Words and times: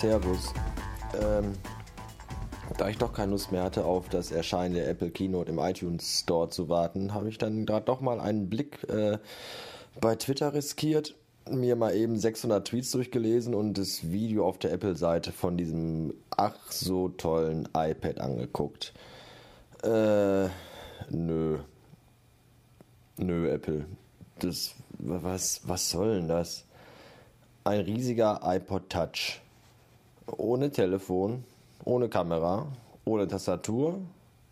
Servus. 0.00 0.52
Ähm, 1.22 1.54
da 2.76 2.90
ich 2.90 2.98
doch 2.98 3.14
keine 3.14 3.32
Lust 3.32 3.50
mehr 3.50 3.62
hatte, 3.62 3.86
auf 3.86 4.10
das 4.10 4.30
Erscheinen 4.30 4.74
der 4.74 4.90
Apple 4.90 5.10
Keynote 5.10 5.50
im 5.50 5.58
iTunes 5.58 6.20
Store 6.20 6.50
zu 6.50 6.68
warten, 6.68 7.14
habe 7.14 7.30
ich 7.30 7.38
dann 7.38 7.64
gerade 7.64 7.86
doch 7.86 8.02
mal 8.02 8.20
einen 8.20 8.50
Blick 8.50 8.86
äh, 8.90 9.16
bei 9.98 10.14
Twitter 10.16 10.52
riskiert, 10.52 11.14
mir 11.48 11.76
mal 11.76 11.94
eben 11.94 12.18
600 12.18 12.66
Tweets 12.68 12.90
durchgelesen 12.90 13.54
und 13.54 13.78
das 13.78 14.10
Video 14.10 14.46
auf 14.46 14.58
der 14.58 14.72
Apple-Seite 14.72 15.32
von 15.32 15.56
diesem 15.56 16.12
ach 16.28 16.70
so 16.70 17.08
tollen 17.08 17.66
iPad 17.74 18.20
angeguckt. 18.20 18.92
Äh, 19.82 20.48
nö. 21.08 21.58
Nö, 23.16 23.48
Apple. 23.48 23.86
Das, 24.40 24.74
was, 24.98 25.62
was 25.66 25.88
soll 25.88 26.16
denn 26.16 26.28
das? 26.28 26.66
Ein 27.64 27.80
riesiger 27.80 28.40
iPod 28.44 28.90
Touch. 28.90 29.40
Ohne 30.26 30.70
Telefon, 30.70 31.44
ohne 31.84 32.08
Kamera, 32.08 32.66
ohne 33.04 33.28
Tastatur, 33.28 34.00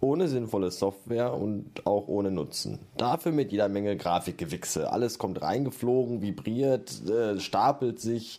ohne 0.00 0.28
sinnvolle 0.28 0.70
Software 0.70 1.34
und 1.34 1.86
auch 1.86 2.08
ohne 2.08 2.30
Nutzen. 2.30 2.78
Dafür 2.96 3.32
mit 3.32 3.52
jeder 3.52 3.68
Menge 3.68 3.96
Grafikgewichse. 3.96 4.92
Alles 4.92 5.18
kommt 5.18 5.40
reingeflogen, 5.40 6.20
vibriert, 6.20 7.08
äh, 7.08 7.40
stapelt 7.40 8.00
sich, 8.00 8.38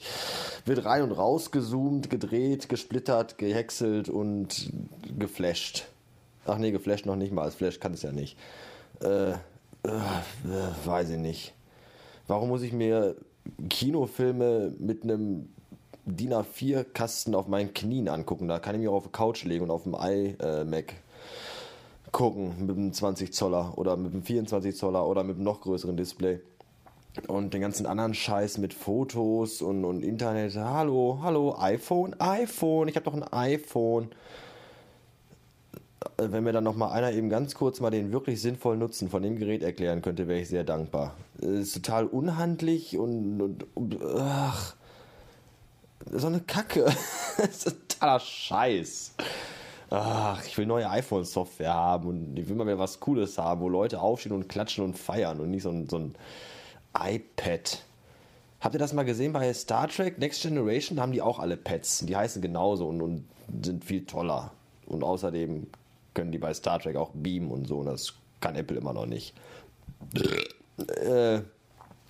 wird 0.66 0.85
rein 0.85 1.02
und 1.02 1.12
raus 1.12 1.52
gezoomt, 1.52 2.09
gedreht, 2.09 2.70
gesplittert, 2.70 3.38
gehäckselt 3.38 4.09
und 4.09 4.71
geflasht. 5.17 5.85
Ach 6.45 6.59
nee, 6.59 6.71
geflasht 6.71 7.07
noch 7.07 7.15
nicht 7.15 7.34
mal. 7.34 7.41
Als 7.43 7.55
Flash 7.55 7.79
kann 7.79 7.93
es 7.93 8.04
ja 8.04 8.12
nicht. 8.12 8.38
Äh, 9.02 9.31
äh, 9.31 9.35
weiß 10.85 11.09
ich 11.09 11.18
nicht. 11.18 11.54
Warum 12.27 12.49
muss 12.49 12.62
ich 12.62 12.74
mir 12.74 13.15
Kinofilme 13.70 14.74
mit 14.79 15.04
einem 15.04 15.49
DIN 16.05 16.34
A4-Kasten 16.34 17.35
auf 17.35 17.48
meinen 17.48 17.73
Knien 17.73 18.07
angucken? 18.07 18.48
Da 18.48 18.59
kann 18.59 18.75
ich 18.75 18.81
mich 18.81 18.89
auch 18.89 18.95
auf 18.95 19.05
die 19.05 19.11
Couch 19.11 19.43
legen 19.43 19.65
und 19.65 19.71
auf 19.71 19.84
dem 19.84 19.95
iMac 19.95 20.93
gucken 22.12 22.65
mit 22.65 22.77
einem 22.77 22.93
20 22.93 23.34
Zoller 23.34 23.77
oder 23.77 23.97
mit 23.97 24.13
einem 24.13 24.23
24 24.23 24.75
Zoller 24.75 25.05
oder 25.05 25.23
mit 25.23 25.35
einem 25.35 25.43
noch 25.43 25.62
größeren 25.62 25.97
Display. 25.97 26.39
Und 27.27 27.53
den 27.53 27.62
ganzen 27.62 27.85
anderen 27.85 28.13
Scheiß 28.13 28.57
mit 28.57 28.73
Fotos 28.73 29.62
und, 29.62 29.85
und 29.85 30.03
Internet. 30.03 30.55
Hallo, 30.55 31.20
hallo, 31.21 31.55
iPhone, 31.59 32.15
iPhone, 32.19 32.87
ich 32.87 32.95
habe 32.95 33.05
doch 33.05 33.13
ein 33.13 33.23
iPhone. 33.23 34.09
Äh, 36.17 36.27
wenn 36.31 36.43
mir 36.43 36.53
dann 36.53 36.63
noch 36.63 36.75
mal 36.75 36.91
einer 36.91 37.12
eben 37.12 37.29
ganz 37.29 37.55
kurz 37.55 37.79
mal 37.79 37.90
den 37.90 38.12
wirklich 38.12 38.41
sinnvollen 38.41 38.79
Nutzen 38.79 39.09
von 39.09 39.23
dem 39.23 39.37
Gerät 39.37 39.63
erklären 39.63 40.01
könnte, 40.01 40.27
wäre 40.27 40.40
ich 40.40 40.49
sehr 40.49 40.63
dankbar. 40.63 41.15
Ist 41.40 41.73
total 41.73 42.05
unhandlich 42.05 42.97
und, 42.97 43.41
und, 43.41 43.65
und 43.75 43.99
ach, 44.17 44.75
so 46.11 46.27
eine 46.27 46.41
Kacke. 46.41 46.85
das 47.37 47.65
ist 47.65 47.89
totaler 47.89 48.20
Scheiß. 48.20 49.15
Ach, 49.89 50.43
ich 50.45 50.57
will 50.57 50.65
neue 50.65 50.89
iPhone-Software 50.89 51.73
haben 51.73 52.09
und 52.09 52.37
ich 52.37 52.49
will 52.49 52.55
mal 52.55 52.65
wieder 52.65 52.79
was 52.79 52.99
Cooles 52.99 53.37
haben, 53.37 53.62
wo 53.62 53.70
Leute 53.70 54.01
aufstehen 54.01 54.31
und 54.31 54.49
klatschen 54.49 54.84
und 54.84 54.97
feiern 54.97 55.39
und 55.39 55.51
nicht 55.51 55.63
so 55.63 55.70
ein, 55.70 55.87
so 55.87 55.97
ein 55.97 56.15
iPad. 56.97 57.84
Habt 58.62 58.73
ihr 58.73 58.79
das 58.79 58.93
mal 58.93 59.03
gesehen 59.03 59.31
bei 59.31 59.53
Star 59.53 59.87
Trek 59.87 60.17
Next 60.17 60.41
Generation? 60.41 60.99
Haben 60.99 61.12
die 61.12 61.21
auch 61.21 61.39
alle 61.39 61.55
Pads. 61.55 61.99
Die 61.99 62.15
heißen 62.15 62.41
genauso 62.41 62.87
und, 62.87 63.01
und 63.01 63.25
sind 63.63 63.85
viel 63.85 64.06
toller. 64.06 64.51
Und 64.88 65.03
außerdem 65.03 65.67
können 66.13 66.31
die 66.31 66.40
bei 66.40 66.53
Star 66.53 66.79
Trek 66.79 66.95
auch 66.95 67.12
beamen 67.13 67.51
und 67.51 67.67
so. 67.67 67.79
Und 67.79 67.85
das 67.85 68.13
kann 68.41 68.56
Apple 68.56 68.78
immer 68.78 68.94
noch 68.94 69.06
nicht. 69.06 69.35
Äh, 70.78 71.41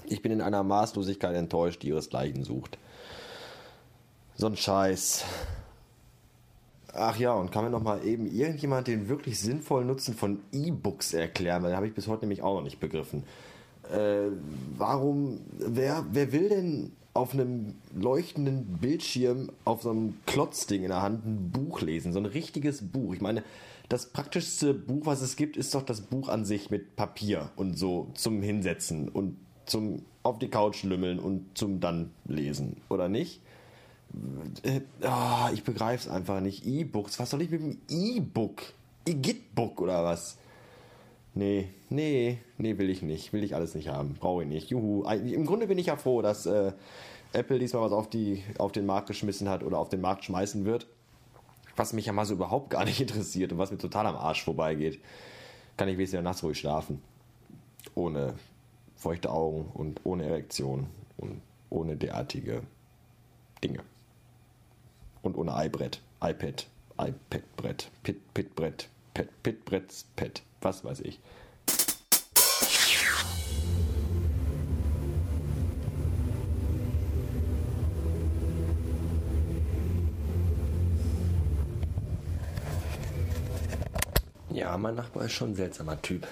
ich 0.08 0.22
bin 0.22 0.32
in 0.32 0.42
einer 0.42 0.64
Maßlosigkeit 0.64 1.36
enttäuscht, 1.36 1.84
die 1.84 1.90
ihresgleichen 1.90 2.44
sucht. 2.44 2.78
So 4.38 4.48
ein 4.48 4.58
Scheiß. 4.58 5.24
Ach 6.94 7.18
ja, 7.18 7.34
und 7.34 7.52
kann 7.52 7.64
mir 7.64 7.70
noch 7.70 7.82
mal 7.82 8.06
eben 8.06 8.28
irgendjemand 8.28 8.88
den 8.88 9.08
wirklich 9.08 9.40
sinnvollen 9.40 9.88
Nutzen 9.88 10.14
von 10.14 10.40
E-Books 10.52 11.14
erklären? 11.14 11.64
Weil 11.64 11.70
den 11.72 11.78
habe 11.78 11.88
ich 11.88 11.94
bis 11.94 12.08
heute 12.08 12.22
nämlich 12.22 12.42
auch 12.42 12.56
noch 12.56 12.64
nicht 12.64 12.82
begriffen. 12.82 13.24
Äh, 13.90 14.32
warum, 14.78 15.40
wer, 15.58 16.06
wer 16.12 16.34
will 16.34 16.50
denn 16.50 16.92
auf 17.14 17.34
einem 17.34 17.76
leuchtenden 17.94 18.78
Bildschirm 18.82 19.52
auf 19.64 19.84
so 19.84 19.92
einem 19.92 20.18
Klotzding 20.26 20.84
in 20.84 20.90
der 20.90 21.02
Hand 21.02 21.26
ein 21.26 21.52
Buch 21.52 21.80
lesen? 21.82 22.12
So 22.12 22.20
ein 22.20 22.26
richtiges 22.26 22.82
Buch. 22.82 23.14
Ich 23.14 23.22
meine, 23.22 23.42
das 23.88 24.08
praktischste 24.08 24.74
Buch, 24.74 25.06
was 25.06 25.22
es 25.22 25.38
gibt, 25.38 25.56
ist 25.56 25.74
doch 25.76 25.84
das 25.84 26.02
Buch 26.02 26.28
an 26.28 26.44
sich 26.44 26.70
mit 26.70 26.98
Papier 26.98 27.52
und 27.56 27.78
so 27.78 28.10
zum 28.16 28.42
Hinsetzen 28.42 29.08
und 29.08 29.38
zum 29.66 30.04
auf 30.24 30.40
die 30.40 30.50
Couch 30.50 30.84
lümmeln 30.84 31.20
und 31.20 31.58
zum 31.58 31.80
dann 31.80 32.12
lesen, 32.26 32.78
oder 32.90 33.08
nicht? 33.08 33.42
Oh, 35.02 35.54
ich 35.54 35.64
begreife 35.64 36.08
es 36.08 36.14
einfach 36.14 36.40
nicht. 36.40 36.66
E-Books, 36.66 37.20
was 37.20 37.30
soll 37.30 37.42
ich 37.42 37.50
mit 37.50 37.62
dem 37.62 37.78
E-Book? 37.90 38.62
E-Git-Book 39.06 39.82
oder 39.82 40.04
was? 40.04 40.38
Nee, 41.34 41.70
nee, 41.90 42.40
nee, 42.58 42.78
will 42.78 42.90
ich 42.90 43.02
nicht. 43.02 43.34
Will 43.34 43.44
ich 43.44 43.56
alles 43.56 43.76
nicht 43.76 43.90
haben. 43.90 44.14
Brauche 44.14 44.44
ich 44.44 44.50
nicht. 44.50 44.70
Juhu. 44.70 45.04
Im 45.04 45.46
Grunde 45.46 45.68
bin 45.68 45.78
ich 45.78 45.88
ja 45.88 45.98
froh, 45.98 46.22
dass 46.22 46.46
äh, 46.46 46.72
Apple 47.34 47.60
diesmal 47.60 47.84
was 47.84 47.92
auf, 47.92 48.10
die, 48.10 48.44
auf 48.58 48.72
den 48.72 48.86
Markt 48.86 49.08
geschmissen 49.08 49.50
hat 49.50 49.64
oder 49.64 49.78
auf 49.78 49.90
den 49.90 50.02
Markt 50.02 50.24
schmeißen 50.24 50.64
wird. 50.66 50.88
Was 51.76 51.92
mich 51.92 52.06
ja 52.06 52.14
mal 52.14 52.26
so 52.26 52.36
überhaupt 52.36 52.70
gar 52.70 52.86
nicht 52.86 53.02
interessiert 53.02 53.52
und 53.52 53.58
was 53.58 53.72
mir 53.72 53.78
total 53.78 54.08
am 54.08 54.16
Arsch 54.16 54.44
vorbeigeht. 54.44 55.00
Kann 55.76 55.90
ich 55.90 55.98
wenigstens 55.98 56.24
nachts 56.24 56.42
ruhig 56.42 56.58
schlafen. 56.58 57.02
Ohne 57.96 58.36
feuchte 58.96 59.30
Augen 59.30 59.70
und 59.74 60.00
ohne 60.06 60.24
Erektion 60.26 60.88
und 61.18 61.42
ohne 61.70 61.98
derartige 61.98 62.62
Dinge. 63.62 63.80
Und 65.26 65.36
ohne 65.38 65.54
iBrett, 65.66 66.02
iPad, 66.22 66.68
iPad-Brett, 67.00 67.90
Pit-Pit-Brett, 68.04 68.90
Pit-Pit-Bretts, 69.16 70.06
Pet, 70.16 70.44
was 70.62 70.86
weiß 70.86 71.00
ich. 71.00 71.20
Ja, 84.52 84.78
mein 84.78 84.94
Nachbar 84.94 85.26
ist 85.26 85.32
schon 85.32 85.54
ein 85.54 85.56
seltsamer 85.56 86.00
Typ. 86.04 86.28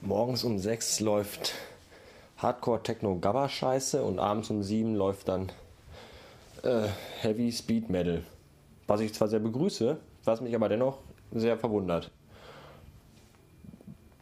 Morgens 0.00 0.42
um 0.42 0.58
6 0.58 1.00
läuft 1.00 1.52
Hardcore 2.38 2.82
Techno 2.82 3.18
Gabba 3.18 3.50
Scheiße 3.50 4.02
und 4.02 4.18
abends 4.18 4.48
um 4.48 4.62
7 4.62 4.94
läuft 4.94 5.28
dann 5.28 5.52
äh, 6.66 6.88
Heavy 7.20 7.50
Speed 7.50 7.88
Metal. 7.88 8.22
Was 8.86 9.00
ich 9.00 9.14
zwar 9.14 9.28
sehr 9.28 9.40
begrüße, 9.40 9.96
was 10.24 10.40
mich 10.40 10.54
aber 10.54 10.68
dennoch 10.68 10.98
sehr 11.32 11.56
verwundert. 11.58 12.10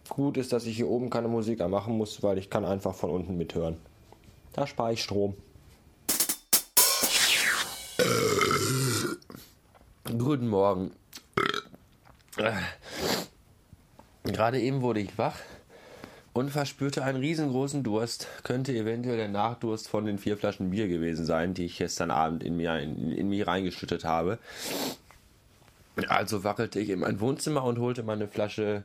Gut 0.09 0.37
ist, 0.37 0.53
dass 0.53 0.67
ich 0.67 0.77
hier 0.77 0.89
oben 0.89 1.11
keine 1.11 1.29
Musik 1.29 1.61
anmachen 1.61 1.97
muss, 1.97 2.23
weil 2.23 2.39
ich 2.39 2.51
kann 2.51 2.65
einfach 2.65 2.95
von 2.95 3.11
unten 3.11 3.37
mithören. 3.37 3.79
Da 4.53 4.67
spare 4.67 4.93
ich 4.93 5.03
Strom. 5.03 5.35
Guten 10.19 10.49
Morgen. 10.49 10.93
Gerade 14.25 14.61
eben 14.61 14.83
wurde 14.83 15.01
ich 15.01 15.17
wach 15.19 15.37
und 16.35 16.51
verspürte 16.51 17.05
einen 17.05 17.21
riesengroßen 17.21 17.83
Durst. 17.83 18.27
Könnte 18.43 18.77
eventuell 18.77 19.17
der 19.17 19.29
Nachdurst 19.29 19.89
von 19.89 20.05
den 20.05 20.19
vier 20.19 20.37
Flaschen 20.37 20.71
Bier 20.71 20.89
gewesen 20.89 21.25
sein, 21.25 21.55
die 21.55 21.65
ich 21.65 21.79
gestern 21.79 22.11
Abend 22.11 22.43
in, 22.43 22.57
mir, 22.57 22.79
in, 22.81 23.13
in 23.13 23.29
mich 23.31 23.47
reingeschüttet 23.47 24.05
habe. 24.05 24.39
Also 26.09 26.43
wackelte 26.43 26.81
ich 26.81 26.91
in 26.91 26.99
mein 26.99 27.21
Wohnzimmer 27.21 27.63
und 27.63 27.79
holte 27.79 28.03
meine 28.03 28.27
Flasche 28.27 28.83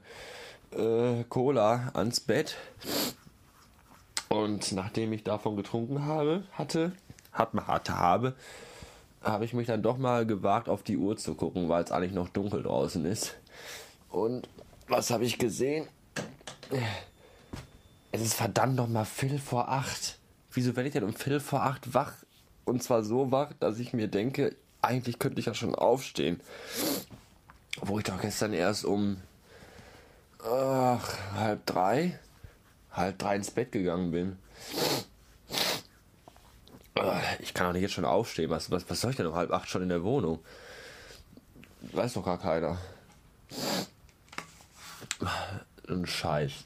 äh, 0.72 1.24
Cola 1.28 1.92
ans 1.96 2.20
Bett. 2.20 2.56
Und 4.30 4.72
nachdem 4.74 5.12
ich 5.12 5.24
davon 5.24 5.56
getrunken 5.58 6.06
habe, 6.06 6.44
hatte, 6.52 6.92
hat, 7.34 7.52
hatte, 7.54 7.98
habe, 7.98 8.36
habe 9.24 9.44
ich 9.44 9.54
mich 9.54 9.66
dann 9.66 9.82
doch 9.82 9.98
mal 9.98 10.28
gewagt, 10.28 10.70
auf 10.70 10.84
die 10.84 10.98
Uhr 10.98 11.18
zu 11.18 11.34
gucken, 11.34 11.68
weil 11.68 11.84
es 11.84 11.92
eigentlich 11.92 12.14
noch 12.14 12.30
dunkel 12.30 12.62
draußen 12.62 13.04
ist. 13.06 13.36
Und 14.12 14.48
was 14.88 15.10
habe 15.10 15.26
ich 15.26 15.40
gesehen? 15.40 15.88
Es 18.12 18.22
ist 18.22 18.34
verdammt 18.34 18.76
noch 18.76 18.88
mal 18.88 19.06
Viertel 19.06 19.40
vor 19.40 19.70
acht. 19.70 20.18
Wieso 20.52 20.76
werde 20.76 20.88
ich 20.88 20.94
denn 20.94 21.04
um 21.04 21.14
Viertel 21.14 21.40
vor 21.40 21.64
acht 21.64 21.94
wach? 21.94 22.14
Und 22.66 22.84
zwar 22.84 23.04
so 23.04 23.32
wach, 23.32 23.54
dass 23.60 23.80
ich 23.80 23.94
mir 23.94 24.08
denke, 24.08 24.56
eigentlich 24.82 25.20
könnte 25.20 25.40
ich 25.40 25.46
ja 25.46 25.54
schon 25.54 25.76
aufstehen. 25.76 26.40
Wo 27.82 28.00
ich 28.00 28.06
doch 28.06 28.20
gestern 28.20 28.54
erst 28.54 28.86
um 28.86 29.22
ach, 30.44 31.18
halb 31.34 31.66
drei, 31.66 32.20
halb 32.92 33.20
drei 33.20 33.36
ins 33.36 33.52
Bett 33.52 33.72
gegangen 33.72 34.12
bin. 34.12 34.38
Ich 37.40 37.54
kann 37.54 37.68
doch 37.68 37.74
nicht 37.74 37.84
jetzt 37.84 37.94
schon 37.94 38.06
aufstehen. 38.06 38.50
Was, 38.50 38.72
was, 38.72 38.90
was 38.90 39.02
soll 39.02 39.12
ich 39.12 39.18
denn 39.18 39.28
um 39.28 39.36
halb 39.36 39.52
acht 39.52 39.70
schon 39.70 39.84
in 39.84 39.90
der 39.90 40.04
Wohnung? 40.04 40.40
Weiß 41.94 42.14
doch 42.14 42.26
gar 42.26 42.40
keiner. 42.40 42.78
Ein 45.88 46.06
Scheiß. 46.06 46.66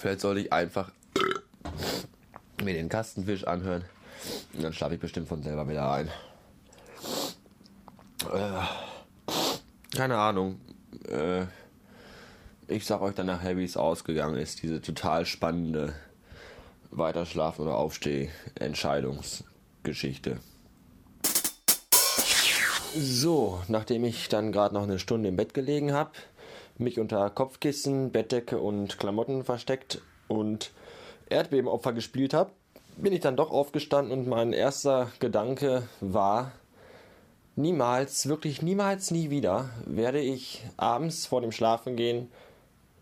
Vielleicht 0.00 0.20
sollte 0.22 0.40
ich 0.40 0.50
einfach 0.50 0.90
mir 2.62 2.72
den 2.72 2.88
Kastenfisch 2.88 3.44
anhören. 3.44 3.84
Und 4.54 4.62
dann 4.62 4.72
schlafe 4.72 4.94
ich 4.94 5.00
bestimmt 5.00 5.28
von 5.28 5.42
selber 5.42 5.68
wieder 5.68 5.92
ein. 5.92 6.08
Äh, 8.32 8.62
keine 9.94 10.16
Ahnung. 10.16 10.58
Äh, 11.06 11.42
ich 12.66 12.86
sag 12.86 13.02
euch 13.02 13.14
dann 13.14 13.26
nachher, 13.26 13.58
wie 13.58 13.64
es 13.64 13.76
ausgegangen 13.76 14.38
ist. 14.38 14.62
Diese 14.62 14.80
total 14.80 15.26
spannende 15.26 15.92
Weiterschlafen- 16.90 17.60
oder 17.60 17.74
Aufsteh-Entscheidungsgeschichte. 17.74 20.38
So, 22.96 23.62
nachdem 23.68 24.04
ich 24.04 24.30
dann 24.30 24.50
gerade 24.50 24.74
noch 24.74 24.84
eine 24.84 24.98
Stunde 24.98 25.28
im 25.28 25.36
Bett 25.36 25.52
gelegen 25.52 25.92
habe, 25.92 26.12
mich 26.80 26.98
unter 26.98 27.30
Kopfkissen, 27.30 28.10
Bettdecke 28.10 28.58
und 28.58 28.98
Klamotten 28.98 29.44
versteckt 29.44 30.02
und 30.28 30.72
Erdbebenopfer 31.28 31.92
gespielt 31.92 32.34
habe, 32.34 32.50
bin 32.96 33.12
ich 33.12 33.20
dann 33.20 33.36
doch 33.36 33.50
aufgestanden 33.50 34.12
und 34.12 34.28
mein 34.28 34.52
erster 34.52 35.10
Gedanke 35.20 35.84
war, 36.00 36.52
niemals, 37.56 38.28
wirklich 38.28 38.62
niemals, 38.62 39.10
nie 39.10 39.30
wieder 39.30 39.70
werde 39.86 40.20
ich 40.20 40.64
abends 40.76 41.26
vor 41.26 41.40
dem 41.40 41.52
Schlafengehen 41.52 42.28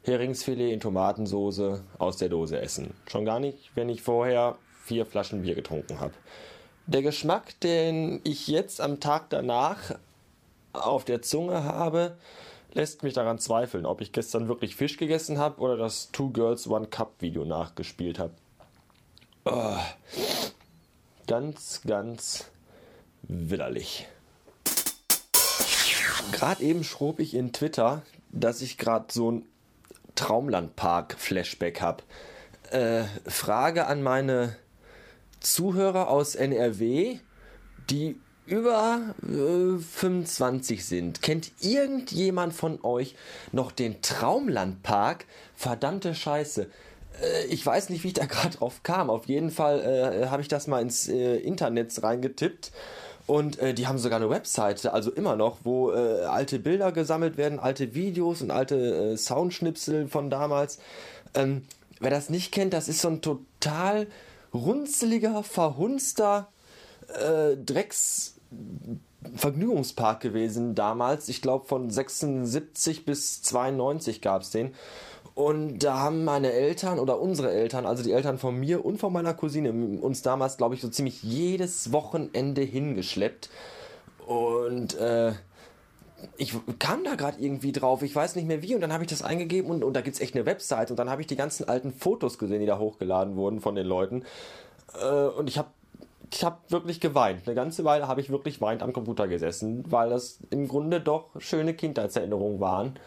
Heringsfilet 0.02 0.72
in 0.72 0.80
Tomatensoße 0.80 1.82
aus 1.98 2.16
der 2.16 2.28
Dose 2.28 2.60
essen. 2.60 2.94
Schon 3.06 3.24
gar 3.24 3.40
nicht, 3.40 3.70
wenn 3.74 3.88
ich 3.88 4.02
vorher 4.02 4.56
vier 4.84 5.04
Flaschen 5.04 5.42
Bier 5.42 5.54
getrunken 5.54 6.00
habe. 6.00 6.14
Der 6.86 7.02
Geschmack, 7.02 7.60
den 7.60 8.20
ich 8.24 8.48
jetzt 8.48 8.80
am 8.80 9.00
Tag 9.00 9.28
danach 9.28 9.96
auf 10.72 11.04
der 11.04 11.20
Zunge 11.20 11.64
habe, 11.64 12.16
lässt 12.72 13.02
mich 13.02 13.14
daran 13.14 13.38
zweifeln, 13.38 13.86
ob 13.86 14.00
ich 14.00 14.12
gestern 14.12 14.48
wirklich 14.48 14.76
Fisch 14.76 14.96
gegessen 14.96 15.38
habe 15.38 15.60
oder 15.60 15.76
das 15.76 16.10
Two 16.12 16.30
Girls 16.30 16.68
One 16.68 16.86
Cup 16.86 17.14
Video 17.20 17.44
nachgespielt 17.44 18.18
habe. 18.18 18.32
Oh, 19.44 19.78
ganz, 21.26 21.82
ganz 21.86 22.50
widerlich. 23.22 24.06
Gerade 26.32 26.62
eben 26.62 26.84
schrob 26.84 27.20
ich 27.20 27.34
in 27.34 27.52
Twitter, 27.52 28.02
dass 28.30 28.60
ich 28.60 28.76
gerade 28.76 29.06
so 29.10 29.30
ein 29.32 29.46
Traumlandpark-Flashback 30.14 31.80
habe. 31.80 32.02
Äh, 32.70 33.04
Frage 33.28 33.86
an 33.86 34.02
meine 34.02 34.56
Zuhörer 35.40 36.08
aus 36.08 36.34
NRW, 36.34 37.18
die 37.88 38.20
über 38.48 39.14
äh, 39.22 39.78
25 39.78 40.84
sind. 40.84 41.22
Kennt 41.22 41.52
irgendjemand 41.60 42.54
von 42.54 42.82
euch 42.82 43.14
noch 43.52 43.72
den 43.72 44.00
Traumlandpark? 44.00 45.26
Verdammte 45.54 46.14
Scheiße. 46.14 46.66
Äh, 47.22 47.46
ich 47.46 47.64
weiß 47.64 47.90
nicht, 47.90 48.04
wie 48.04 48.08
ich 48.08 48.14
da 48.14 48.26
gerade 48.26 48.56
drauf 48.56 48.82
kam. 48.82 49.10
Auf 49.10 49.26
jeden 49.26 49.50
Fall 49.50 49.80
äh, 49.80 50.26
habe 50.28 50.42
ich 50.42 50.48
das 50.48 50.66
mal 50.66 50.80
ins 50.80 51.08
äh, 51.08 51.36
Internet 51.36 52.02
reingetippt. 52.02 52.72
Und 53.26 53.58
äh, 53.58 53.74
die 53.74 53.86
haben 53.86 53.98
sogar 53.98 54.18
eine 54.18 54.30
Webseite, 54.30 54.94
also 54.94 55.10
immer 55.12 55.36
noch, 55.36 55.58
wo 55.62 55.92
äh, 55.92 56.24
alte 56.24 56.58
Bilder 56.58 56.92
gesammelt 56.92 57.36
werden, 57.36 57.58
alte 57.58 57.94
Videos 57.94 58.40
und 58.40 58.50
alte 58.50 59.18
Soundschnipsel 59.18 60.08
von 60.08 60.30
damals. 60.30 60.78
Ähm, 61.34 61.66
wer 62.00 62.10
das 62.10 62.30
nicht 62.30 62.52
kennt, 62.52 62.72
das 62.72 62.88
ist 62.88 63.02
so 63.02 63.08
ein 63.08 63.20
total 63.20 64.06
runzeliger, 64.54 65.42
verhunzter 65.42 66.48
äh, 67.08 67.56
Drecks 67.56 68.37
Vergnügungspark 69.34 70.20
gewesen 70.20 70.74
damals. 70.74 71.28
Ich 71.28 71.42
glaube 71.42 71.66
von 71.66 71.90
76 71.90 73.04
bis 73.04 73.42
92 73.42 74.20
gab 74.22 74.42
es 74.42 74.50
den. 74.50 74.74
Und 75.34 75.78
da 75.84 75.98
haben 75.98 76.24
meine 76.24 76.52
Eltern 76.52 76.98
oder 76.98 77.20
unsere 77.20 77.52
Eltern, 77.52 77.86
also 77.86 78.02
die 78.02 78.10
Eltern 78.12 78.38
von 78.38 78.58
mir 78.58 78.84
und 78.84 78.98
von 78.98 79.12
meiner 79.12 79.34
Cousine, 79.34 79.70
uns 80.00 80.22
damals, 80.22 80.56
glaube 80.56 80.74
ich, 80.74 80.80
so 80.80 80.88
ziemlich 80.88 81.22
jedes 81.22 81.92
Wochenende 81.92 82.62
hingeschleppt. 82.62 83.48
Und 84.26 84.96
äh, 84.98 85.32
ich 86.36 86.54
kam 86.78 87.04
da 87.04 87.14
gerade 87.14 87.40
irgendwie 87.40 87.70
drauf, 87.70 88.02
ich 88.02 88.14
weiß 88.14 88.34
nicht 88.34 88.48
mehr 88.48 88.62
wie, 88.62 88.74
und 88.74 88.80
dann 88.80 88.92
habe 88.92 89.04
ich 89.04 89.10
das 89.10 89.22
eingegeben 89.22 89.70
und, 89.70 89.84
und 89.84 89.94
da 89.94 90.00
gibt 90.00 90.16
es 90.16 90.20
echt 90.20 90.34
eine 90.34 90.44
Website 90.44 90.90
und 90.90 90.98
dann 90.98 91.08
habe 91.08 91.20
ich 91.20 91.28
die 91.28 91.36
ganzen 91.36 91.68
alten 91.68 91.92
Fotos 91.92 92.38
gesehen, 92.38 92.60
die 92.60 92.66
da 92.66 92.78
hochgeladen 92.78 93.36
wurden 93.36 93.60
von 93.60 93.76
den 93.76 93.86
Leuten. 93.86 94.24
Äh, 95.00 95.28
und 95.28 95.48
ich 95.48 95.58
habe 95.58 95.68
ich 96.30 96.44
habe 96.44 96.58
wirklich 96.68 97.00
geweint. 97.00 97.46
Eine 97.46 97.54
ganze 97.54 97.84
Weile 97.84 98.08
habe 98.08 98.20
ich 98.20 98.30
wirklich 98.30 98.60
weint 98.60 98.82
am 98.82 98.92
Computer 98.92 99.28
gesessen, 99.28 99.84
weil 99.90 100.10
das 100.10 100.38
im 100.50 100.68
Grunde 100.68 101.00
doch 101.00 101.28
schöne 101.38 101.74
Kindheitserinnerungen 101.74 102.60
waren, 102.60 102.98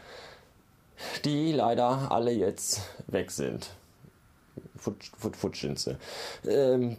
die 1.25 1.51
leider 1.51 2.11
alle 2.11 2.31
jetzt 2.31 2.81
weg 3.07 3.31
sind. 3.31 3.71
Futsch, 4.75 5.11
futsch, 5.17 5.37
futsch 5.37 5.61
sind 5.61 5.79
sie. 5.79 5.97
Ähm, 6.47 6.97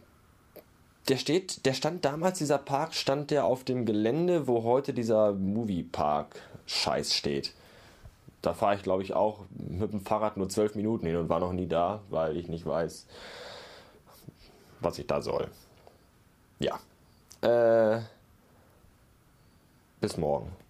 der 1.09 1.17
steht, 1.17 1.67
der 1.67 1.75
stand 1.75 2.05
damals, 2.05 2.39
dieser 2.39 2.59
Park, 2.59 2.95
stand 2.95 3.31
der 3.31 3.45
auf 3.45 3.65
dem 3.65 3.85
Gelände, 3.87 4.47
wo 4.47 4.63
heute 4.63 4.95
dieser 4.95 5.33
Moviepark 5.33 6.41
Scheiß 6.67 7.15
steht. 7.15 7.55
Da 8.41 8.55
fahre 8.55 8.77
ich, 8.77 8.83
glaube 8.83 9.03
ich, 9.03 9.15
auch 9.15 9.41
mit 9.51 9.93
dem 9.93 10.01
Fahrrad 10.01 10.37
nur 10.37 10.49
zwölf 10.49 10.75
Minuten 10.75 11.07
hin 11.07 11.17
und 11.17 11.29
war 11.29 11.41
noch 11.41 11.53
nie 11.53 11.67
da, 11.67 12.03
weil 12.11 12.37
ich 12.37 12.49
nicht 12.49 12.67
weiß, 12.67 13.07
was 14.81 14.99
ich 14.99 15.07
da 15.07 15.21
soll. 15.21 15.49
Ja. 16.63 16.79
Äh, 17.43 18.01
bis 20.01 20.17
morgen. 20.17 20.62